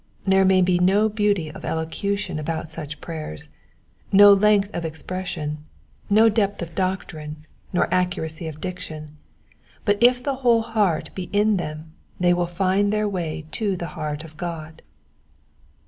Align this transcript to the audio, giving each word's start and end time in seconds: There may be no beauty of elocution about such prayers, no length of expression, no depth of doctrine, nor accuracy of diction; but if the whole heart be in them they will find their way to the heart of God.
There 0.25 0.45
may 0.45 0.63
be 0.63 0.79
no 0.79 1.09
beauty 1.09 1.51
of 1.51 1.63
elocution 1.63 2.39
about 2.39 2.67
such 2.67 2.99
prayers, 3.01 3.49
no 4.11 4.33
length 4.33 4.71
of 4.73 4.83
expression, 4.83 5.59
no 6.09 6.27
depth 6.27 6.59
of 6.63 6.73
doctrine, 6.73 7.45
nor 7.71 7.87
accuracy 7.93 8.47
of 8.47 8.59
diction; 8.59 9.17
but 9.85 10.01
if 10.01 10.23
the 10.23 10.37
whole 10.37 10.63
heart 10.63 11.11
be 11.13 11.29
in 11.31 11.57
them 11.57 11.91
they 12.19 12.33
will 12.33 12.47
find 12.47 12.91
their 12.91 13.07
way 13.07 13.45
to 13.51 13.77
the 13.77 13.89
heart 13.93 14.23
of 14.23 14.37
God. 14.37 14.81